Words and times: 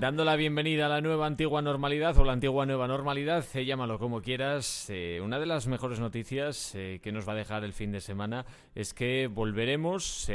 Dando 0.00 0.24
la 0.24 0.36
bienvenida 0.36 0.86
a 0.86 0.88
la 0.88 1.00
nueva 1.00 1.26
antigua 1.26 1.60
normalidad 1.60 2.16
o 2.18 2.24
la 2.24 2.32
antigua 2.32 2.64
nueva 2.64 2.86
normalidad, 2.86 3.44
eh, 3.54 3.64
llámalo 3.64 3.98
como 3.98 4.22
quieras. 4.22 4.88
Eh, 4.90 5.20
una 5.20 5.40
de 5.40 5.46
las 5.46 5.66
mejores 5.66 5.98
noticias 5.98 6.72
eh, 6.76 7.00
que 7.02 7.10
nos 7.10 7.28
va 7.28 7.32
a 7.32 7.34
dejar 7.34 7.64
el 7.64 7.72
fin 7.72 7.90
de 7.90 8.00
semana 8.00 8.46
es 8.76 8.94
que 8.94 9.26
volveremos 9.26 10.30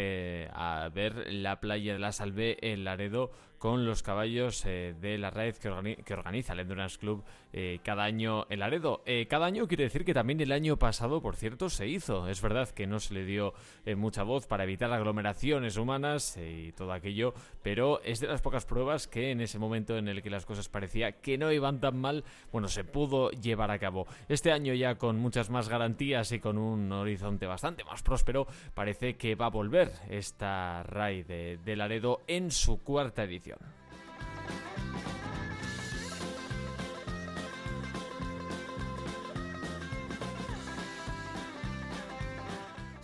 a 0.54 0.90
ver 0.94 1.32
la 1.32 1.62
playa 1.62 1.94
de 1.94 2.00
la 2.00 2.12
Salvé 2.12 2.58
en 2.60 2.84
Laredo 2.84 3.32
con 3.64 3.86
los 3.86 4.04
caballos 4.04 4.66
eh, 4.66 4.94
de 5.00 5.18
la 5.18 5.30
red 5.30 5.56
que, 5.56 5.70
organiza 5.70 6.52
el 6.52 6.60
Endurance 6.60 7.00
Club 7.00 7.24
eh, 7.54 7.80
cada 7.82 8.04
año 8.04 8.46
en 8.50 8.60
Laredo. 8.60 9.02
Eh, 9.06 9.26
cada 9.30 9.46
año 9.46 9.70
quiere 9.70 9.86
decir 9.86 10.04
que 10.04 10.14
también 10.14 10.42
el 10.42 10.52
año 10.52 10.76
pasado, 10.76 11.22
por 11.22 11.38
cierto, 11.38 11.70
se 11.70 11.88
hizo. 11.88 12.28
Es 12.28 12.42
verdad 12.42 12.68
que 12.68 12.88
no 12.88 13.00
se 13.00 13.14
le 13.14 13.24
dio 13.24 13.54
mucha 13.96 14.24
voz 14.24 14.48
para 14.48 14.66
evitar 14.66 14.92
aglomeraciones 14.92 15.78
humanas 15.78 16.38
y 16.38 16.74
todo 16.74 16.92
aquello, 16.92 17.34
pero 17.62 18.02
es 18.04 18.20
de 18.20 18.28
las 18.28 18.42
pocas 18.42 18.66
pruebas 18.66 19.08
que 19.08 19.32
en 19.32 19.40
ese 19.40 19.60
momento 19.60 19.98
en 19.98 20.10
el 20.10 20.22
que 20.22 20.30
las 20.30 20.46
cosas 20.46 20.68
parecía 20.68 21.22
que 21.22 21.38
no 21.38 21.50
iban 21.50 21.80
tan 21.80 21.98
mal, 21.98 22.26
bueno, 22.52 22.68
se 22.68 22.84
pudo 22.84 23.30
llevar 23.32 23.72
a 23.72 23.80
cabo. 23.80 24.08
Este 24.28 24.52
año 24.52 24.74
ya 24.74 24.96
con 24.96 25.20
muchas 25.20 25.50
más 25.50 25.70
garantías 25.70 26.34
y 26.34 26.42
con 26.42 26.58
un 26.58 26.92
horizonte 26.92 27.46
bastante 27.46 27.86
más 27.86 28.04
próspero, 28.04 28.46
parece 28.74 29.16
que 29.16 29.36
va 29.36 29.46
a 29.46 29.52
volver 29.52 29.90
esta 30.10 30.84
RAI 30.84 31.24
de 31.24 31.76
Laredo 31.78 32.24
en 32.28 32.52
su 32.52 32.84
cuarta 32.84 33.24
edición. 33.24 33.53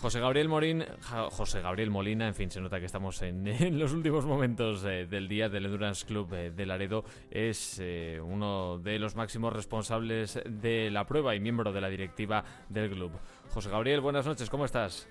José 0.01 0.21
Gabriel 0.21 0.47
Morín, 0.47 0.85
José 1.31 1.61
Gabriel 1.61 1.89
Molina, 1.89 2.27
en 2.27 2.33
fin, 2.33 2.49
se 2.49 2.61
nota 2.61 2.79
que 2.79 2.85
estamos 2.85 3.21
en, 3.21 3.77
los 3.77 3.91
últimos 3.91 4.25
momentos 4.25 4.85
eh, 4.85 5.05
del 5.05 5.27
día 5.27 5.49
del 5.49 5.65
Endurance 5.65 6.05
Club 6.05 6.33
eh, 6.33 6.51
de 6.51 6.65
Laredo. 6.65 7.03
Es 7.29 7.79
eh, 7.81 8.19
uno 8.23 8.79
de 8.79 8.97
los 8.97 9.15
máximos 9.15 9.51
responsables 9.51 10.39
de 10.45 10.89
la 10.89 11.05
prueba 11.05 11.35
y 11.35 11.41
miembro 11.41 11.73
de 11.73 11.81
la 11.81 11.89
directiva 11.89 12.43
del 12.69 12.89
club. 12.89 13.11
José 13.49 13.69
Gabriel, 13.69 13.99
buenas 13.99 14.25
noches, 14.25 14.49
¿cómo 14.49 14.63
estás? 14.63 15.07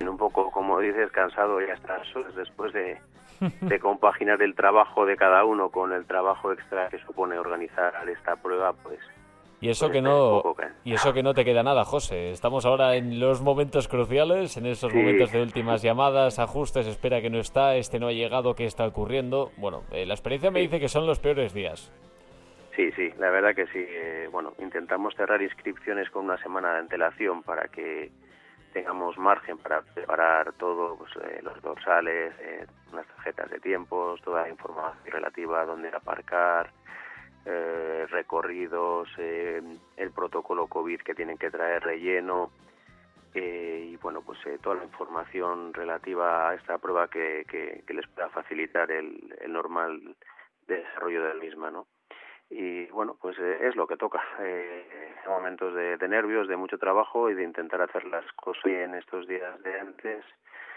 Un 0.00 0.16
poco, 0.16 0.50
como 0.50 0.80
dices, 0.80 1.10
cansado 1.10 1.60
ya 1.60 1.74
estas 1.74 2.06
después 2.34 2.72
de, 2.72 2.98
de 3.60 3.80
compaginar 3.80 4.40
el 4.42 4.54
trabajo 4.54 5.06
de 5.06 5.16
cada 5.16 5.44
uno 5.44 5.70
con 5.70 5.92
el 5.92 6.06
trabajo 6.06 6.52
extra 6.52 6.88
que 6.88 6.98
supone 6.98 7.38
organizar 7.38 7.92
esta 8.08 8.36
prueba, 8.36 8.72
pues 8.72 9.00
y 9.60 9.70
eso 9.70 9.90
que 9.90 10.02
no 10.02 10.42
y 10.84 10.92
eso 10.92 11.14
que 11.14 11.22
no 11.22 11.32
te 11.32 11.44
queda 11.44 11.62
nada, 11.62 11.84
José. 11.84 12.30
Estamos 12.30 12.66
ahora 12.66 12.94
en 12.96 13.18
los 13.18 13.40
momentos 13.40 13.88
cruciales, 13.88 14.56
en 14.56 14.66
esos 14.66 14.94
momentos 14.94 15.32
de 15.32 15.40
últimas 15.40 15.82
llamadas, 15.82 16.38
ajustes, 16.38 16.86
espera 16.86 17.22
que 17.22 17.30
no 17.30 17.38
está, 17.38 17.76
este 17.76 17.98
no 17.98 18.08
ha 18.08 18.12
llegado, 18.12 18.54
¿qué 18.54 18.66
está 18.66 18.86
ocurriendo? 18.86 19.50
Bueno, 19.56 19.82
eh, 19.90 20.04
la 20.04 20.14
experiencia 20.14 20.50
me 20.50 20.60
dice 20.60 20.78
que 20.78 20.88
son 20.88 21.06
los 21.06 21.18
peores 21.20 21.54
días. 21.54 21.90
Sí, 22.76 22.92
sí, 22.92 23.10
la 23.18 23.30
verdad 23.30 23.54
que 23.54 23.66
sí. 23.68 23.78
Eh, 23.88 24.28
bueno, 24.30 24.52
intentamos 24.58 25.14
cerrar 25.16 25.40
inscripciones 25.40 26.10
con 26.10 26.26
una 26.26 26.36
semana 26.42 26.74
de 26.74 26.80
antelación 26.80 27.42
para 27.42 27.68
que 27.68 28.10
tengamos 28.76 29.16
margen 29.16 29.56
para 29.56 29.80
preparar 29.80 30.52
todo, 30.52 30.98
pues, 30.98 31.10
eh, 31.24 31.40
los 31.42 31.62
dorsales, 31.62 32.34
eh, 32.40 32.66
unas 32.92 33.06
tarjetas 33.06 33.48
de 33.48 33.58
tiempos, 33.58 34.20
toda 34.20 34.42
la 34.42 34.50
información 34.50 35.02
relativa 35.06 35.62
a 35.62 35.64
dónde 35.64 35.88
aparcar, 35.88 36.70
eh, 37.46 38.06
recorridos, 38.10 39.08
el 39.16 40.10
protocolo 40.14 40.66
COVID 40.66 41.00
que 41.00 41.14
tienen 41.14 41.38
que 41.38 41.50
traer 41.50 41.84
relleno 41.84 42.50
y 43.32 43.96
bueno, 43.96 44.20
pues 44.20 44.38
toda 44.60 44.76
la 44.76 44.84
información 44.84 45.72
relativa 45.72 46.50
a 46.50 46.54
esta 46.54 46.76
prueba 46.76 47.08
que, 47.08 47.44
que, 47.48 47.94
les 47.94 48.06
pueda 48.08 48.28
facilitar 48.28 48.90
el, 48.90 49.34
el 49.40 49.52
normal 49.52 50.16
desarrollo 50.66 51.22
de 51.22 51.28
la 51.34 51.40
misma, 51.40 51.70
¿no? 51.70 51.86
Y 52.50 52.86
bueno, 52.86 53.16
pues 53.20 53.38
eh, 53.38 53.58
es 53.62 53.76
lo 53.76 53.86
que 53.86 53.96
toca. 53.96 54.22
Eh, 54.40 55.12
momentos 55.26 55.74
de, 55.74 56.08
nervios, 56.08 56.46
de 56.46 56.56
mucho 56.56 56.78
trabajo 56.78 57.28
y 57.28 57.34
de 57.34 57.42
intentar 57.42 57.82
hacer 57.82 58.04
las 58.04 58.24
cosas 58.34 58.62
bien 58.62 58.94
estos 58.94 59.26
días 59.26 59.60
de 59.62 59.80
antes. 59.80 60.24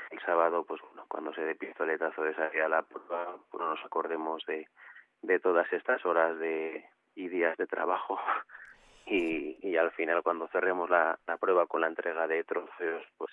El 0.10 0.20
sábado, 0.22 0.66
pues 0.66 0.82
bueno, 0.82 1.06
cuando 1.08 1.32
se 1.34 1.42
dé 1.42 1.54
pistoletazo 1.54 2.24
de 2.24 2.34
salir 2.34 2.64
a 2.64 2.70
la 2.70 2.82
prueba, 2.82 3.38
pues 3.52 3.64
nos 3.64 3.86
acordemos 3.86 4.44
de, 4.48 4.68
de 5.22 5.40
todas 5.40 5.72
estas 5.72 6.04
horas 6.04 6.40
de, 6.40 6.84
y 7.16 7.28
días 7.28 7.56
de 7.58 7.68
trabajo 7.68 8.20
y, 9.06 9.58
y 9.62 9.78
al 9.78 9.92
final 9.92 10.24
cuando 10.24 10.48
cerremos 10.48 10.90
la, 10.90 11.20
la 11.28 11.38
prueba 11.38 11.68
con 11.68 11.82
la 11.82 11.88
entrega 11.88 12.28
de 12.28 12.44
trofeos, 12.44 13.06
pues 13.18 13.32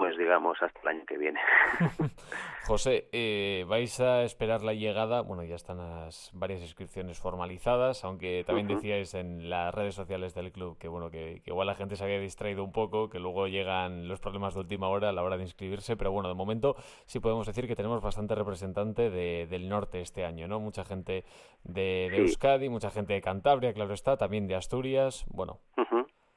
pues 0.00 0.16
digamos 0.16 0.56
hasta 0.62 0.80
el 0.80 0.88
año 0.88 1.04
que 1.06 1.18
viene. 1.18 1.38
José, 2.66 3.10
eh, 3.12 3.66
vais 3.68 4.00
a 4.00 4.22
esperar 4.22 4.62
la 4.62 4.72
llegada, 4.72 5.20
bueno, 5.20 5.44
ya 5.44 5.56
están 5.56 5.76
las 5.76 6.30
varias 6.32 6.62
inscripciones 6.62 7.20
formalizadas, 7.20 8.02
aunque 8.02 8.42
también 8.46 8.66
decíais 8.66 9.12
en 9.12 9.50
las 9.50 9.74
redes 9.74 9.94
sociales 9.94 10.34
del 10.34 10.52
club 10.52 10.78
que 10.78 10.88
bueno, 10.88 11.10
que, 11.10 11.42
igual 11.44 11.66
la 11.66 11.74
gente 11.74 11.96
se 11.96 12.04
había 12.04 12.18
distraído 12.18 12.64
un 12.64 12.72
poco, 12.72 13.10
que 13.10 13.18
luego 13.18 13.46
llegan 13.46 14.08
los 14.08 14.20
problemas 14.20 14.54
de 14.54 14.60
última 14.60 14.88
hora 14.88 15.10
a 15.10 15.12
la 15.12 15.22
hora 15.22 15.36
de 15.36 15.42
inscribirse, 15.42 15.98
pero 15.98 16.12
bueno, 16.12 16.30
de 16.30 16.34
momento 16.34 16.76
sí 17.04 17.20
podemos 17.20 17.46
decir 17.46 17.66
que 17.66 17.76
tenemos 17.76 18.00
bastante 18.00 18.34
representante 18.34 19.10
de, 19.10 19.48
del 19.50 19.68
norte 19.68 20.00
este 20.00 20.24
año, 20.24 20.48
¿no? 20.48 20.60
Mucha 20.60 20.86
gente 20.86 21.24
de, 21.64 22.06
Euskadi, 22.06 22.70
mucha 22.70 22.90
gente 22.90 23.12
de 23.12 23.20
Cantabria, 23.20 23.74
claro 23.74 23.92
está, 23.92 24.16
también 24.16 24.46
de 24.48 24.54
Asturias, 24.54 25.26
bueno. 25.28 25.58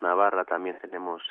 Navarra 0.02 0.44
también 0.44 0.78
tenemos 0.82 1.22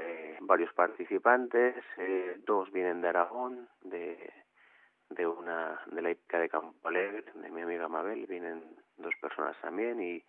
eh, 0.00 0.36
varios 0.40 0.72
participantes, 0.74 1.76
eh, 1.98 2.40
dos 2.46 2.70
vienen 2.72 3.00
de 3.00 3.08
Aragón, 3.08 3.68
de, 3.82 4.32
de 5.10 5.26
una 5.26 5.80
de 5.86 6.02
la 6.02 6.10
hija 6.10 6.38
de 6.38 6.48
Campo 6.48 6.88
Alegre, 6.88 7.24
de 7.34 7.50
mi 7.50 7.62
amiga 7.62 7.88
Mabel, 7.88 8.26
vienen 8.26 8.62
dos 8.96 9.14
personas 9.20 9.56
también 9.60 10.00
y 10.00 10.22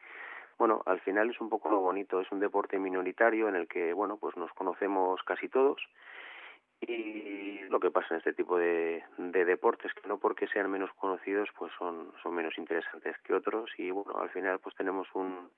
bueno, 0.58 0.82
al 0.86 1.00
final 1.02 1.30
es 1.30 1.40
un 1.40 1.50
poco 1.50 1.70
lo 1.70 1.80
bonito, 1.80 2.20
es 2.20 2.32
un 2.32 2.40
deporte 2.40 2.80
minoritario 2.80 3.48
en 3.48 3.56
el 3.56 3.68
que 3.68 3.94
bueno, 3.94 4.18
pues 4.18 4.36
nos 4.38 4.52
conocemos 4.54 5.22
casi 5.24 5.50
todos 5.50 5.82
y 6.82 7.60
lo 7.70 7.80
que 7.80 7.92
pasa 7.92 8.08
en 8.12 8.18
este 8.20 8.34
tipo 8.34 8.58
de, 8.58 9.04
de 9.18 9.46
deportes 9.46 9.94
que 9.94 10.08
no 10.08 10.20
porque 10.20 10.48
sean 10.48 10.70
menos 10.70 10.92
conocidos 10.94 11.50
pues 11.58 11.72
son 11.78 12.12
son 12.22 12.36
menos 12.36 12.58
interesantes 12.58 13.18
que 13.24 13.34
otros 13.34 13.70
y 13.78 13.92
bueno, 13.92 14.20
al 14.20 14.30
final 14.30 14.60
pues 14.60 14.76
tenemos 14.76 15.08
un 15.14 15.50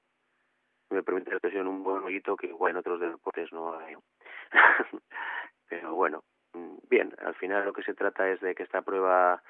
me 0.89 1.03
permite 1.03 1.29
la 1.29 1.37
expresión, 1.37 1.67
un 1.67 1.83
buen 1.83 2.03
hoyito 2.03 2.35
que 2.35 2.47
igual 2.47 2.71
en 2.71 2.77
otros 2.77 2.99
deportes 2.99 3.51
no 3.51 3.77
hay. 3.77 3.95
Pero 5.69 5.93
bueno, 5.95 6.23
mm, 6.53 6.77
bien, 6.89 7.13
al 7.23 7.35
final 7.35 7.65
lo 7.65 7.73
que 7.73 7.83
se 7.83 7.93
trata 7.93 8.29
es 8.29 8.39
de 8.41 8.55
que 8.55 8.63
esta 8.63 8.81
prueba 8.81 9.41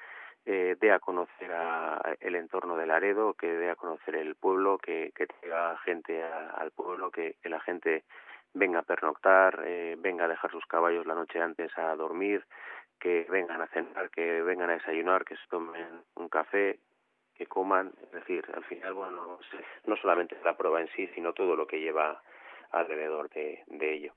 eh, 0.44 0.76
dé 0.80 0.92
a 0.92 0.98
conocer 0.98 1.52
a, 1.52 2.16
el 2.20 2.34
entorno 2.36 2.76
del 2.76 2.88
Laredo, 2.88 3.34
que 3.34 3.46
dé 3.46 3.70
a 3.70 3.76
conocer 3.76 4.16
el 4.16 4.36
pueblo, 4.36 4.78
que, 4.78 5.12
que 5.14 5.26
traiga 5.26 5.76
gente 5.78 6.22
al 6.22 6.70
pueblo, 6.72 7.10
que, 7.10 7.36
que, 7.42 7.48
la 7.48 7.60
gente 7.60 8.04
venga 8.54 8.80
a 8.80 8.82
pernoctar, 8.82 9.62
eh, 9.64 9.96
venga 9.98 10.24
a 10.24 10.28
dejar 10.28 10.50
sus 10.50 10.66
caballos 10.66 11.06
la 11.06 11.14
noche 11.14 11.40
antes 11.40 11.76
a 11.78 11.94
dormir, 11.94 12.44
que 12.98 13.26
vengan 13.30 13.62
a 13.62 13.66
cenar, 13.68 14.10
que 14.10 14.42
vengan 14.42 14.70
a 14.70 14.74
desayunar, 14.74 15.24
que 15.24 15.36
se 15.36 15.46
tomen 15.48 16.02
un 16.16 16.28
café, 16.28 16.78
que 17.40 17.46
coman, 17.46 17.90
es 18.02 18.12
decir, 18.12 18.44
al 18.52 18.64
final, 18.64 18.92
bueno, 18.92 19.38
no 19.86 19.96
solamente 19.96 20.36
la 20.44 20.58
prueba 20.58 20.82
en 20.82 20.88
sí, 20.88 21.08
sino 21.14 21.32
todo 21.32 21.56
lo 21.56 21.66
que 21.66 21.80
lleva 21.80 22.22
alrededor 22.70 23.30
de, 23.30 23.64
de 23.66 23.94
ello. 23.94 24.12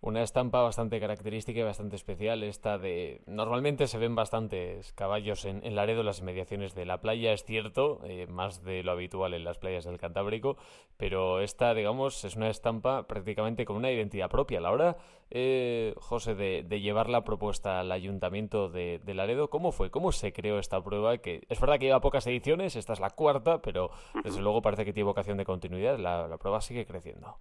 Una 0.00 0.22
estampa 0.22 0.60
bastante 0.60 1.00
característica 1.00 1.60
y 1.60 1.62
bastante 1.62 1.96
especial, 1.96 2.42
esta 2.42 2.76
de... 2.76 3.22
Normalmente 3.26 3.86
se 3.86 3.96
ven 3.96 4.14
bastantes 4.14 4.92
caballos 4.92 5.46
en, 5.46 5.64
en 5.64 5.74
Laredo, 5.74 6.02
las 6.02 6.20
inmediaciones 6.20 6.74
de 6.74 6.84
la 6.84 7.00
playa, 7.00 7.32
es 7.32 7.44
cierto, 7.44 8.00
eh, 8.04 8.26
más 8.26 8.62
de 8.64 8.82
lo 8.82 8.92
habitual 8.92 9.32
en 9.32 9.44
las 9.44 9.56
playas 9.56 9.84
del 9.84 9.98
Cantábrico, 9.98 10.58
pero 10.98 11.40
esta, 11.40 11.72
digamos, 11.72 12.22
es 12.24 12.36
una 12.36 12.50
estampa 12.50 13.06
prácticamente 13.06 13.64
con 13.64 13.76
una 13.76 13.90
identidad 13.90 14.28
propia. 14.28 14.58
A 14.58 14.60
la 14.60 14.72
hora, 14.72 14.96
eh, 15.30 15.94
José, 15.96 16.34
de, 16.34 16.64
de, 16.68 16.80
llevar 16.80 17.08
la 17.08 17.24
propuesta 17.24 17.80
al 17.80 17.90
ayuntamiento 17.90 18.68
de, 18.68 19.00
de, 19.02 19.14
Laredo, 19.14 19.48
¿cómo 19.48 19.72
fue? 19.72 19.90
¿Cómo 19.90 20.12
se 20.12 20.34
creó 20.34 20.58
esta 20.58 20.82
prueba? 20.82 21.16
Que 21.16 21.44
es 21.48 21.60
verdad 21.60 21.78
que 21.78 21.86
lleva 21.86 22.00
pocas 22.00 22.26
ediciones, 22.26 22.76
esta 22.76 22.92
es 22.92 23.00
la 23.00 23.10
cuarta, 23.10 23.62
pero 23.62 23.90
desde 24.22 24.42
luego 24.42 24.60
parece 24.60 24.84
que 24.84 24.92
tiene 24.92 25.06
vocación 25.06 25.38
de 25.38 25.46
continuidad, 25.46 25.98
la, 25.98 26.28
la 26.28 26.36
prueba 26.36 26.60
sigue 26.60 26.84
creciendo. 26.84 27.38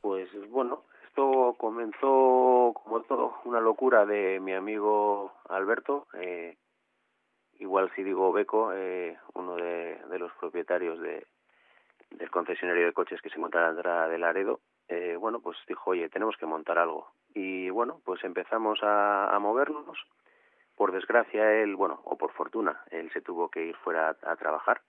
Pues 0.00 0.28
bueno, 0.50 0.84
esto 1.12 1.54
comenzó 1.58 2.72
como 2.72 3.02
todo, 3.02 3.34
una 3.44 3.60
locura 3.60 4.06
de 4.06 4.40
mi 4.40 4.54
amigo 4.54 5.34
Alberto, 5.46 6.06
eh, 6.14 6.56
igual 7.58 7.92
si 7.94 8.02
digo 8.02 8.32
Beco, 8.32 8.72
eh, 8.72 9.18
uno 9.34 9.56
de, 9.56 10.00
los 10.18 10.32
propietarios 10.40 10.98
de, 11.00 11.26
del 12.12 12.30
concesionario 12.30 12.86
de 12.86 12.94
coches 12.94 13.20
que 13.20 13.28
se 13.28 13.36
encuentra 13.36 13.68
en 13.68 13.76
la 13.76 14.08
de 14.08 14.18
Laredo, 14.18 14.60
eh, 14.88 15.16
bueno, 15.20 15.40
pues 15.40 15.58
dijo, 15.68 15.90
oye, 15.90 16.08
tenemos 16.08 16.38
que 16.38 16.46
montar 16.46 16.78
algo. 16.78 17.12
Y 17.34 17.68
bueno, 17.68 18.00
pues 18.06 18.24
empezamos 18.24 18.78
a, 18.82 19.36
movernos. 19.38 19.98
Por 20.76 20.92
desgracia, 20.92 21.60
él, 21.60 21.76
bueno, 21.76 22.00
o 22.04 22.16
por 22.16 22.32
fortuna, 22.32 22.84
él 22.90 23.12
se 23.12 23.20
tuvo 23.20 23.50
que 23.50 23.66
ir 23.66 23.76
fuera 23.76 24.16
a 24.22 24.36
trabajar. 24.36 24.80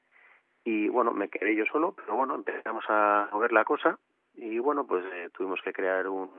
Y 0.64 0.88
bueno, 0.88 1.12
me 1.12 1.28
quedé 1.28 1.54
yo 1.54 1.66
solo, 1.66 1.94
pero 1.94 2.16
bueno, 2.16 2.36
empezamos 2.36 2.86
a 2.88 3.28
mover 3.34 3.52
la 3.52 3.66
cosa 3.66 4.00
y 4.36 4.60
bueno, 4.60 4.86
pues 4.86 5.06
eh, 5.14 5.30
tuvimos 5.34 5.62
que 5.62 5.74
crear 5.74 6.08
un, 6.08 6.30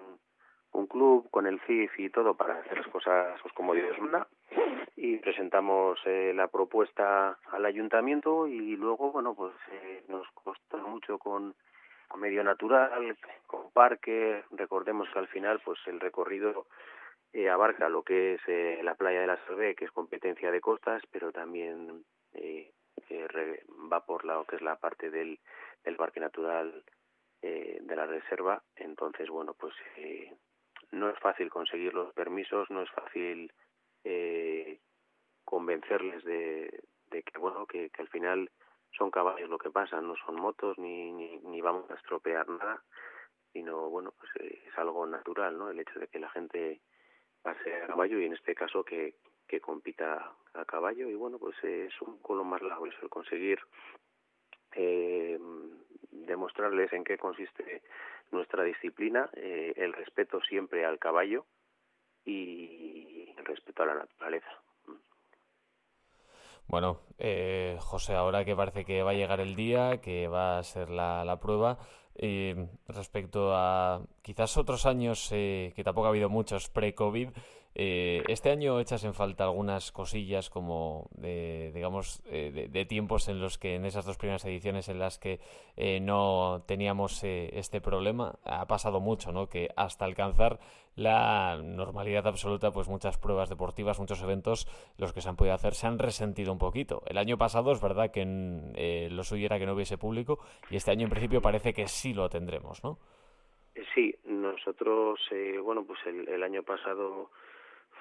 club 0.88 1.28
con 1.30 1.46
el 1.46 1.60
CIF 1.60 1.98
y 1.98 2.10
todo 2.10 2.34
para 2.34 2.58
hacer 2.58 2.78
las 2.78 2.86
cosas 2.88 3.40
pues, 3.42 3.52
como 3.54 3.74
Dios 3.74 3.98
manda. 3.98 4.28
Y 4.96 5.16
presentamos 5.18 5.98
eh, 6.04 6.32
la 6.34 6.48
propuesta 6.48 7.38
al 7.50 7.64
ayuntamiento 7.64 8.46
y 8.46 8.76
luego 8.76 9.10
bueno 9.10 9.34
pues 9.34 9.54
eh, 9.72 10.04
nos 10.08 10.26
costó 10.32 10.78
mucho 10.78 11.18
con, 11.18 11.54
medio 12.16 12.44
natural 12.44 13.16
con 13.48 13.72
parque 13.72 14.44
recordemos 14.52 15.08
que 15.12 15.18
al 15.18 15.26
final 15.26 15.60
pues 15.64 15.80
el 15.86 15.98
recorrido 15.98 16.66
eh, 17.32 17.50
abarca 17.50 17.88
lo 17.88 18.04
que 18.04 18.34
es 18.34 18.84
la 18.84 18.94
playa 18.94 19.20
de 19.20 19.26
la 19.26 19.44
Salve 19.46 19.74
que 19.74 19.86
es 19.86 19.90
competencia 19.90 20.52
de 20.52 20.60
costas 20.60 21.02
pero 21.10 21.32
también 21.32 22.04
va 23.92 24.06
por 24.06 24.24
lo 24.24 24.44
que 24.44 24.56
es 24.56 24.62
la 24.62 24.76
parte 24.76 25.10
del, 25.10 25.40
del 25.84 25.96
parque 25.96 26.20
natural 26.20 26.84
de 27.44 27.96
la 27.96 28.06
reserva 28.06 28.62
entonces 28.76 29.28
bueno 29.28 29.54
pues 29.54 29.74
no 30.92 31.10
es 31.10 31.18
fácil 31.18 31.50
conseguir 31.50 31.92
los 31.92 32.12
permisos 32.14 32.70
no 32.70 32.82
es 32.82 32.90
fácil 32.90 33.52
eh, 34.04 34.80
convencerles 35.44 36.24
de, 36.24 36.82
que 37.10 37.38
bueno 37.38 37.66
que, 37.66 37.90
al 37.98 38.08
final 38.08 38.50
son 38.96 39.10
caballos 39.10 39.48
lo 39.48 39.58
que 39.58 39.70
pasa, 39.70 40.00
no 40.00 40.14
son 40.16 40.36
motos 40.36 40.78
ni, 40.78 41.12
ni, 41.12 41.60
vamos 41.60 41.90
a 41.90 41.94
estropear 41.94 42.48
nada, 42.48 42.82
sino 43.52 43.88
bueno 43.88 44.12
pues 44.18 44.30
eh, 44.40 44.62
es 44.66 44.78
algo 44.78 45.06
natural, 45.06 45.56
¿no? 45.58 45.70
El 45.70 45.80
hecho 45.80 45.98
de 45.98 46.08
que 46.08 46.18
la 46.18 46.30
gente 46.30 46.80
pase 47.42 47.82
a 47.82 47.86
caballo 47.86 48.18
y 48.18 48.26
en 48.26 48.32
este 48.32 48.54
caso 48.54 48.84
que, 48.84 49.14
que 49.46 49.60
compita 49.60 50.32
a 50.54 50.64
caballo 50.64 51.08
y 51.08 51.14
bueno 51.14 51.38
pues 51.38 51.56
es 51.62 51.92
un 52.02 52.18
poco 52.20 52.42
más 52.44 52.62
largo 52.62 52.86
eso, 52.86 52.98
el 53.02 53.10
conseguir 53.10 53.60
eh, 54.72 55.38
demostrarles 56.26 56.92
en 56.92 57.04
qué 57.04 57.18
consiste 57.18 57.82
nuestra 58.30 58.64
disciplina, 58.64 59.28
eh, 59.34 59.72
el 59.76 59.92
respeto 59.92 60.40
siempre 60.42 60.84
al 60.84 60.98
caballo 60.98 61.44
y 62.24 63.32
el 63.36 63.44
respeto 63.44 63.82
a 63.82 63.86
la 63.86 63.94
naturaleza. 63.94 64.50
Bueno, 66.66 67.00
eh, 67.18 67.76
José, 67.80 68.14
ahora 68.14 68.44
que 68.44 68.56
parece 68.56 68.84
que 68.84 69.02
va 69.02 69.10
a 69.10 69.14
llegar 69.14 69.40
el 69.40 69.54
día, 69.54 70.00
que 70.00 70.28
va 70.28 70.58
a 70.58 70.62
ser 70.62 70.88
la, 70.88 71.24
la 71.24 71.38
prueba, 71.38 71.78
eh, 72.16 72.68
respecto 72.86 73.54
a 73.54 74.00
quizás 74.22 74.56
otros 74.56 74.86
años 74.86 75.28
eh, 75.32 75.72
que 75.74 75.84
tampoco 75.84 76.06
ha 76.06 76.10
habido 76.10 76.28
muchos 76.28 76.70
pre-COVID, 76.70 77.30
eh, 77.76 78.22
este 78.28 78.50
año 78.50 78.78
echas 78.78 79.02
en 79.02 79.14
falta 79.14 79.44
algunas 79.44 79.90
cosillas 79.90 80.48
como 80.48 81.08
de, 81.16 81.72
digamos, 81.74 82.22
eh, 82.26 82.68
de, 82.70 82.84
tiempos 82.84 83.28
en 83.28 83.40
los 83.40 83.58
que 83.58 83.74
en 83.74 83.84
esas 83.84 84.04
dos 84.04 84.16
primeras 84.16 84.44
ediciones 84.44 84.88
en 84.88 85.00
las 85.00 85.18
que 85.18 85.40
eh, 85.76 85.98
no 85.98 86.62
teníamos 86.66 87.24
este 87.24 87.80
problema. 87.80 88.38
Ha 88.44 88.66
pasado 88.66 89.00
mucho, 89.00 89.32
¿no? 89.32 89.48
Que 89.48 89.70
hasta 89.76 90.04
alcanzar 90.04 90.60
la 90.94 91.60
normalidad 91.60 92.28
absoluta, 92.28 92.70
pues 92.70 92.86
muchas 92.86 93.18
pruebas 93.18 93.48
deportivas, 93.48 93.98
muchos 93.98 94.22
eventos, 94.22 94.68
los 94.96 95.12
que 95.12 95.20
se 95.20 95.28
han 95.28 95.34
podido 95.34 95.56
hacer, 95.56 95.74
se 95.74 95.88
han 95.88 95.98
resentido 95.98 96.52
un 96.52 96.58
poquito. 96.58 97.02
El 97.06 97.18
año 97.18 97.36
pasado 97.38 97.72
es 97.72 97.82
verdad 97.82 98.12
que 98.12 99.08
lo 99.10 99.24
suyo 99.24 99.46
era 99.46 99.58
que 99.58 99.66
no 99.66 99.74
hubiese 99.74 99.98
público 99.98 100.38
y 100.70 100.76
este 100.76 100.92
año 100.92 101.04
en 101.04 101.10
principio 101.10 101.42
parece 101.42 101.72
que 101.72 101.88
sí 101.88 102.14
lo 102.14 102.28
tendremos, 102.28 102.84
¿no? 102.84 102.98
Sí, 103.92 104.14
nosotros, 104.24 105.18
bueno, 105.64 105.84
pues 105.84 105.98
el 106.06 106.42
año 106.44 106.62
pasado 106.62 107.30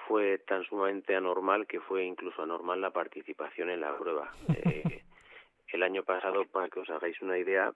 fue 0.08 0.40
tan 0.40 0.64
sumamente 0.66 1.16
anormal 1.16 1.68
que 1.68 1.80
fue 1.80 2.04
incluso 2.04 2.42
anormal 2.42 2.82
la 2.82 2.92
participación 2.92 3.70
en 3.70 3.82
la 3.82 3.98
prueba. 3.98 4.32
Eh, 4.56 5.04
el 5.68 5.84
año 5.84 6.04
pasado, 6.04 6.46
para 6.46 6.70
que 6.70 6.80
os 6.80 6.90
hagáis 6.90 7.22
una 7.22 7.38
idea, 7.38 7.74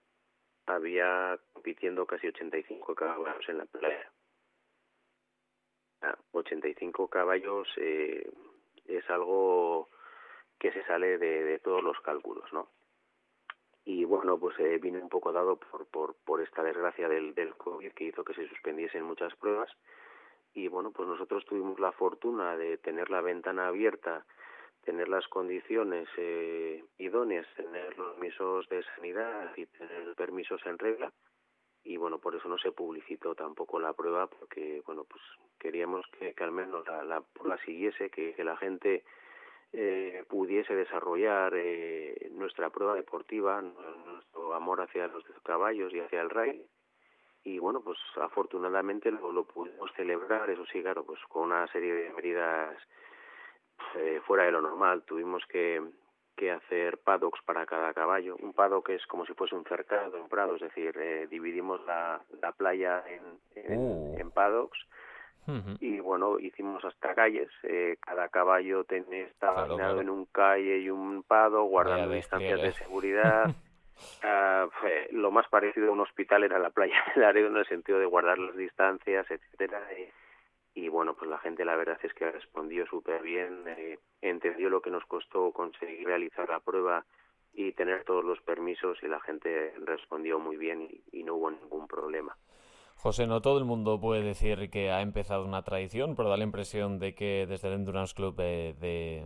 había 0.66 1.40
compitiendo 1.54 2.06
casi 2.06 2.28
85 2.28 2.96
caballos 2.96 3.50
en 3.50 3.58
la 3.58 3.66
playa. 3.66 4.12
85 6.32 7.04
ah, 7.04 7.10
caballos 7.10 7.68
eh, 7.78 8.30
es 8.86 9.10
algo 9.10 9.90
que 10.60 10.72
se 10.72 10.84
sale 10.86 11.18
de, 11.18 11.60
todos 11.60 11.84
los 11.84 12.00
cálculos, 12.02 12.52
¿no? 12.54 12.70
Y 13.86 14.04
bueno, 14.04 14.38
pues 14.38 14.60
eh, 14.60 14.78
vine 14.80 15.00
un 15.00 15.10
poco 15.10 15.32
dado 15.32 15.58
por, 15.58 15.88
por, 15.88 16.16
por 16.26 16.42
esta 16.42 16.62
desgracia 16.62 17.08
del, 17.08 17.34
del 17.34 17.56
COVID 17.56 17.94
que 17.94 18.04
hizo 18.06 18.24
que 18.24 18.34
se 18.34 18.48
suspendiesen 18.48 19.04
muchas 19.04 19.34
pruebas 19.36 19.72
y 20.57 20.69
bueno, 20.69 20.89
pues 20.92 21.07
nosotros 21.07 21.45
tuvimos 21.45 21.80
la 21.80 21.92
fortuna 21.92 22.57
de 22.57 22.80
tener 22.80 23.12
la 23.12 23.21
ventana 23.21 23.68
abierta, 23.68 24.25
tener 24.83 25.07
las 25.07 25.27
condiciones 25.27 26.09
eh, 26.18 26.83
idóneas, 26.98 27.45
tener 27.56 27.95
los 27.95 28.13
permisos 28.13 28.68
de 28.68 28.81
sanidad 28.95 29.51
y 29.56 29.68
tener 29.68 30.15
permisos 30.15 30.59
en 30.65 30.80
regla. 30.80 31.13
Y 31.83 31.98
bueno, 31.98 32.18
por 32.18 32.36
eso 32.36 32.50
no 32.50 32.57
se 32.57 32.71
publicitó 32.71 33.36
tampoco 33.36 33.80
la 33.80 33.94
prueba 33.94 34.25
porque 34.25 34.81
bueno, 34.88 35.04
pues 35.04 35.21
queríamos 35.59 36.04
que, 36.18 36.33
al 36.39 36.51
menos 36.51 36.88
la, 36.88 37.04
la 37.04 37.21
prueba 37.21 37.59
siguiese, 37.63 38.09
que, 38.09 38.33
que 38.33 38.44
la 38.44 38.57
gente 38.57 39.04
eh, 39.74 40.24
pudiese 40.27 40.74
desarrollar 40.74 41.54
eh, 41.56 42.31
nuestra 42.31 42.71
prueba 42.71 42.95
deportiva, 42.95 43.62
nuestro 43.62 44.56
amor 44.56 44.81
hacia 44.81 45.07
los 45.07 45.24
caballos 45.44 45.94
y 45.94 46.00
hacia 46.00 46.21
el 46.21 46.31
rey 46.31 46.65
y 47.48 47.60
bueno, 47.60 47.80
pues 47.80 47.98
afortunadamente 48.22 49.10
lo, 49.10 49.32
lo 49.32 49.46
pudimos 49.46 49.90
celebrar, 49.96 50.50
eso 50.50 50.66
sí, 50.66 50.82
claro, 50.82 51.06
pues 51.06 51.20
con 51.30 51.44
una 51.44 51.66
serie 51.68 51.94
de 51.94 52.10
medidas 52.10 52.76
eh, 53.96 54.20
fuera 54.28 54.44
de 54.44 54.52
lo 54.52 54.62
normal. 54.62 55.04
Tuvimos 55.04 55.46
que, 55.46 55.82
que 56.36 56.52
hacer 56.52 56.98
paddocks 56.98 57.42
para 57.46 57.66
cada 57.66 57.94
caballo. 57.94 58.36
Un 58.42 58.52
paddock 58.52 58.90
es 58.90 59.06
como 59.08 59.26
si 59.26 59.34
fuese 59.34 59.56
un 59.56 59.64
cercado, 59.64 60.22
un 60.22 60.28
prado, 60.28 60.56
es 60.56 60.62
decir, 60.62 60.98
eh, 60.98 61.28
dividimos 61.28 61.80
la, 61.86 62.22
la 62.42 62.52
playa 62.52 63.02
en, 63.08 63.40
en, 63.56 64.28
oh. 64.28 64.32
paddocks. 64.34 64.80
Y 65.80 66.02
bueno, 66.02 66.38
hicimos 66.40 66.84
hasta 66.84 67.16
calles. 67.16 67.48
Eh, 67.64 67.96
cada 68.02 68.28
caballo 68.28 68.86
estaba 68.90 69.66
claro, 69.66 70.02
en 70.02 70.10
un 70.10 70.26
calle 70.26 70.80
y 70.80 70.90
un 70.90 71.24
pado, 71.24 71.64
guardando 71.64 72.14
distancias 72.14 72.62
de 72.62 72.74
seguridad. 72.74 73.56
Uh, 74.24 74.70
lo 75.12 75.32
más 75.32 75.48
parecido 75.48 75.90
a 75.90 75.92
un 75.92 76.02
hospital 76.02 76.44
era 76.44 76.60
la 76.60 76.70
playa 76.70 77.04
del 77.16 77.24
Laredo 77.24 77.48
en 77.48 77.58
el 77.58 77.68
sentido 77.68 78.00
de 78.00 78.06
guardar 78.06 78.38
las 78.38 78.56
distancias, 78.56 79.26
etcétera. 79.30 79.88
Y, 80.74 80.90
bueno, 80.90 81.16
pues 81.16 81.30
la 81.30 81.40
gente 81.40 81.66
la 81.66 81.76
verdad 81.76 82.00
es 82.04 82.14
que 82.14 82.30
respondió 82.31 82.86
súper 82.86 83.24
bien, 83.24 83.64
eh, 83.68 83.98
entendió 84.21 84.69
lo 84.69 84.81
que 84.81 84.92
nos 84.92 85.06
costó 85.06 85.52
conseguir 85.52 86.06
realizar 86.06 86.48
la 86.50 86.60
prueba 86.60 87.04
y 87.54 87.71
tener 87.71 88.04
todos 88.04 88.24
los 88.24 88.40
permisos 88.42 89.02
y 89.02 89.07
la 89.07 89.19
gente 89.19 89.74
respondió 89.80 90.38
muy 90.38 90.57
bien 90.57 90.88
y 91.12 91.24
no 91.24 91.36
hubo 91.36 91.50
ningún 91.50 91.88
problema. 91.88 92.38
José, 92.99 93.27
no 93.27 93.42
todo 93.42 93.59
el 93.59 93.63
mundo 93.63 93.99
puede 93.99 94.23
decir 94.23 94.71
que 94.71 94.89
ha 94.89 95.01
empezado 95.01 95.45
una 95.45 95.61
tradición, 95.61 96.16
pero 96.16 96.30
da 96.30 96.37
la 96.37 96.44
impresión 96.44 96.97
de 96.97 97.13
que 97.13 97.45
desde 97.47 97.68
el 97.68 97.75
Endurance 97.75 98.16
Club 98.16 98.35
de, 98.35 99.23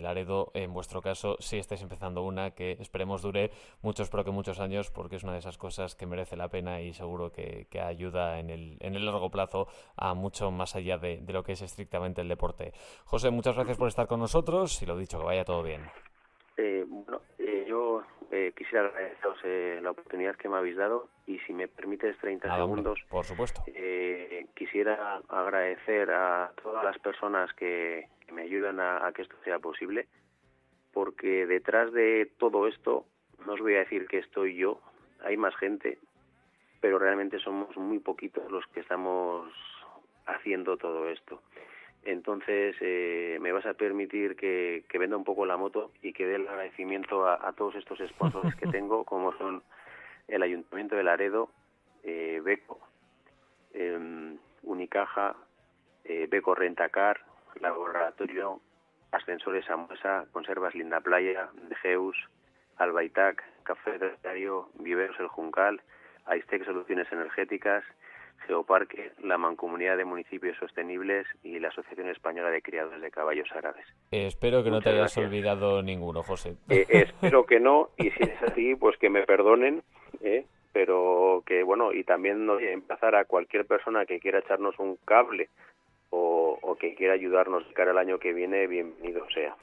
Laredo, 0.00 0.52
en 0.54 0.72
vuestro 0.72 1.02
caso, 1.02 1.36
sí 1.40 1.58
estáis 1.58 1.82
empezando 1.82 2.22
una 2.22 2.52
que 2.52 2.76
esperemos 2.78 3.20
dure 3.20 3.50
muchos, 3.82 4.08
pero 4.10 4.22
que 4.24 4.30
muchos 4.30 4.60
años, 4.60 4.92
porque 4.92 5.16
es 5.16 5.24
una 5.24 5.32
de 5.32 5.40
esas 5.40 5.58
cosas 5.58 5.96
que 5.96 6.06
merece 6.06 6.36
la 6.36 6.50
pena 6.50 6.80
y 6.82 6.92
seguro 6.92 7.32
que, 7.32 7.66
ayuda 7.84 8.38
en 8.38 8.48
el, 8.48 8.76
en 8.78 8.94
el 8.94 9.04
largo 9.04 9.28
plazo 9.28 9.66
a 9.96 10.14
mucho 10.14 10.52
más 10.52 10.76
allá 10.76 10.96
de, 10.96 11.20
lo 11.26 11.42
que 11.42 11.52
es 11.52 11.62
estrictamente 11.62 12.20
el 12.20 12.28
deporte. 12.28 12.72
José, 13.06 13.30
muchas 13.30 13.56
gracias 13.56 13.76
por 13.76 13.88
estar 13.88 14.06
con 14.06 14.20
nosotros 14.20 14.80
y 14.82 14.86
lo 14.86 14.96
dicho, 14.96 15.18
que 15.18 15.24
vaya 15.24 15.44
todo 15.44 15.64
bien. 15.64 15.82
Eh, 16.56 16.84
bueno, 16.86 17.22
eh, 17.38 17.39
yo 17.70 18.02
eh, 18.32 18.52
quisiera 18.56 18.86
agradeceros 18.86 19.38
eh, 19.44 19.78
la 19.80 19.92
oportunidad 19.92 20.34
que 20.34 20.48
me 20.48 20.56
habéis 20.56 20.76
dado 20.76 21.08
y 21.26 21.38
si 21.40 21.52
me 21.52 21.68
permites 21.68 22.18
30 22.18 22.56
segundos, 22.56 23.00
por 23.08 23.24
supuesto. 23.24 23.62
Eh, 23.68 24.46
quisiera 24.56 25.20
agradecer 25.28 26.10
a 26.10 26.52
todas 26.60 26.82
las 26.84 26.98
personas 26.98 27.52
que, 27.54 28.08
me 28.32 28.42
ayudan 28.42 28.78
a, 28.80 29.10
que 29.14 29.22
esto 29.22 29.36
sea 29.44 29.58
posible, 29.58 30.06
porque 30.92 31.46
detrás 31.46 31.92
de 31.92 32.30
todo 32.38 32.66
esto, 32.66 33.04
no 33.46 33.54
os 33.54 33.60
voy 33.60 33.74
a 33.74 33.80
decir 33.80 34.06
que 34.06 34.18
estoy 34.18 34.56
yo, 34.56 34.80
hay 35.24 35.36
más 35.36 35.54
gente, 35.56 35.98
pero 36.80 36.98
realmente 36.98 37.38
somos 37.38 37.76
muy 37.76 37.98
poquitos 38.00 38.50
los 38.50 38.66
que 38.68 38.80
estamos 38.80 39.52
haciendo 40.26 40.76
todo 40.76 41.08
esto. 41.08 41.42
Entonces, 42.04 42.76
eh, 42.80 43.38
me 43.40 43.52
vas 43.52 43.66
a 43.66 43.74
permitir 43.74 44.36
que, 44.36 44.84
venda 44.98 45.16
un 45.16 45.24
poco 45.24 45.44
la 45.44 45.56
moto 45.56 45.92
y 46.02 46.12
que 46.12 46.26
dé 46.26 46.36
el 46.36 46.48
agradecimiento 46.48 47.26
a, 47.26 47.52
todos 47.52 47.74
estos 47.76 47.98
sponsors 48.08 48.54
que 48.56 48.66
tengo, 48.70 49.04
como 49.04 49.32
son 49.36 49.62
el 50.28 50.42
Ayuntamiento 50.42 50.96
de 50.96 51.02
Laredo, 51.02 51.50
eh, 52.02 52.40
Beco, 52.42 52.80
em, 53.74 54.38
Unicaja, 54.62 55.36
eh, 56.04 56.26
Beco 56.30 56.54
Rentacar, 56.54 57.20
Laboratorio, 57.60 58.60
Ascensores 59.12 59.68
Amuesa, 59.68 60.26
Conservas 60.32 60.74
Linda 60.74 61.00
Playa, 61.00 61.50
Geus, 61.82 62.16
Albaitac, 62.76 63.44
Café 63.64 63.98
Diario, 64.22 64.70
Viveros 64.78 65.18
El 65.18 65.28
Juncal, 65.28 65.82
Aistec 66.26 66.64
Soluciones 66.64 67.10
Energéticas, 67.12 67.84
Geoparque, 68.46 69.12
la 69.22 69.38
Mancomunidad 69.38 69.96
de 69.96 70.04
Municipios 70.04 70.56
Sostenibles 70.58 71.26
y 71.42 71.58
la 71.58 71.68
Asociación 71.68 72.08
Española 72.08 72.50
de 72.50 72.62
Criadores 72.62 73.00
de 73.00 73.10
Caballos 73.10 73.48
Árabes. 73.54 73.86
Eh, 74.10 74.26
espero 74.26 74.62
que 74.64 74.70
no 74.70 74.80
te 74.80 74.90
hayas 74.90 75.16
olvidado 75.18 75.82
ninguno, 75.82 76.22
José. 76.22 76.56
Eh, 76.68 76.86
espero 76.88 77.46
que 77.46 77.60
no, 77.60 77.90
y 77.96 78.10
si 78.10 78.22
es 78.24 78.42
así, 78.42 78.74
pues 78.74 78.96
que 78.98 79.10
me 79.10 79.22
perdonen, 79.24 79.82
¿eh? 80.22 80.46
pero 80.72 81.42
que 81.46 81.62
bueno, 81.62 81.92
y 81.92 82.04
también 82.04 82.46
no, 82.46 82.58
emplazar 82.58 83.14
a 83.14 83.24
cualquier 83.24 83.66
persona 83.66 84.06
que 84.06 84.20
quiera 84.20 84.38
echarnos 84.38 84.78
un 84.78 84.96
cable 85.04 85.48
o, 86.10 86.58
o 86.62 86.76
que 86.76 86.94
quiera 86.94 87.14
ayudarnos 87.14 87.66
de 87.66 87.74
cara 87.74 87.90
al 87.92 87.98
año 87.98 88.18
que 88.18 88.32
viene, 88.32 88.66
bienvenido 88.66 89.26
sea. 89.32 89.56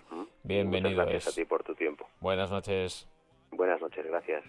Bienvenido. 0.43 0.91
Muchas 0.91 1.11
gracias 1.11 1.33
a 1.33 1.35
ti 1.35 1.45
por 1.45 1.63
tu 1.63 1.75
tiempo. 1.75 2.07
Buenas 2.19 2.51
noches. 2.51 3.07
Buenas 3.51 3.81
noches, 3.81 4.05
gracias. 4.05 4.43